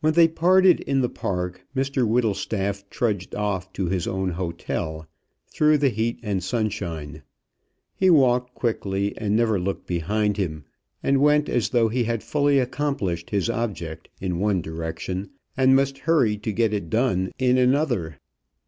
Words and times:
When 0.00 0.14
they 0.14 0.26
parted 0.26 0.80
in 0.80 1.00
the 1.00 1.08
park, 1.08 1.64
Mr 1.76 2.04
Whittlestaff 2.08 2.90
trudged 2.90 3.36
off 3.36 3.72
to 3.74 3.86
his 3.86 4.08
own 4.08 4.30
hotel, 4.30 5.06
through 5.46 5.78
the 5.78 5.90
heat 5.90 6.18
and 6.24 6.42
sunshine. 6.42 7.22
He 7.94 8.10
walked 8.10 8.52
quickly, 8.56 9.16
and 9.16 9.36
never 9.36 9.60
looked 9.60 9.86
behind 9.86 10.38
him, 10.38 10.64
and 11.04 11.20
went 11.20 11.48
as 11.48 11.68
though 11.68 11.86
he 11.88 12.02
had 12.02 12.24
fully 12.24 12.58
accomplished 12.58 13.30
his 13.30 13.48
object 13.48 14.08
in 14.20 14.40
one 14.40 14.60
direction, 14.60 15.30
and 15.56 15.76
must 15.76 15.98
hurry 15.98 16.36
to 16.38 16.50
get 16.50 16.72
it 16.74 16.90
done 16.90 17.30
in 17.38 17.56
another. 17.56 18.18